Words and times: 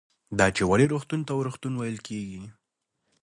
دا 0.37 0.47
چې 0.55 0.63
ولې 0.69 0.85
روغتون 0.93 1.21
ته 1.27 1.31
روغتون 1.47 1.73
ویل 1.75 1.97
کېږي 2.07 2.43